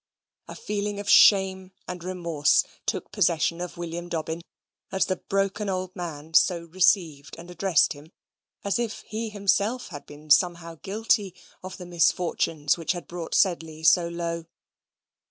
[0.47, 4.41] A feeling of shame and remorse took possession of William Dobbin
[4.91, 8.11] as the broken old man so received and addressed him,
[8.63, 13.83] as if he himself had been somehow guilty of the misfortunes which had brought Sedley
[13.83, 14.45] so low.